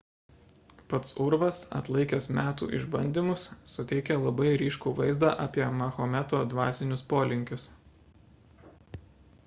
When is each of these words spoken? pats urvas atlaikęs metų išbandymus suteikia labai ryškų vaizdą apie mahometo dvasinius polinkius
pats 0.91 1.11
urvas 1.25 1.57
atlaikęs 1.79 2.27
metų 2.37 2.69
išbandymus 2.77 3.43
suteikia 3.73 4.17
labai 4.23 4.47
ryškų 4.61 4.93
vaizdą 5.01 5.29
apie 5.45 5.67
mahometo 5.81 6.39
dvasinius 6.55 7.05
polinkius 7.13 7.67